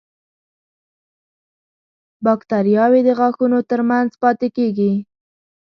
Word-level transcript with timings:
باکتریاوې 2.25 3.01
د 3.07 3.09
غاښونو 3.19 3.59
تر 3.69 3.79
منځ 3.89 4.09
پاتې 4.21 4.47
کېږي. 4.57 4.91